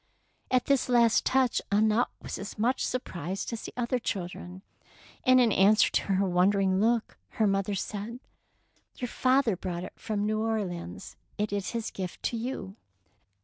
At 0.49 0.65
this 0.65 0.89
last 0.89 1.25
touch 1.25 1.61
Annette 1.71 2.07
was 2.23 2.39
as 2.39 2.57
much 2.57 2.83
surprised 2.83 3.53
as 3.53 3.61
the 3.61 3.73
other 3.77 3.99
children, 3.99 4.63
and 5.23 5.39
in 5.39 5.51
answer 5.51 5.91
to 5.91 6.01
her 6.13 6.27
wondering 6.27 6.79
look 6.79 7.19
her 7.33 7.45
mother 7.45 7.75
said,— 7.75 8.19
Your 8.97 9.09
father 9.09 9.55
brought 9.55 9.83
it 9.83 9.93
from 9.97 10.25
New 10.25 10.41
Orleans; 10.41 11.17
it 11.37 11.53
is 11.53 11.69
his 11.73 11.91
gift 11.91 12.23
to 12.23 12.35
you. 12.35 12.77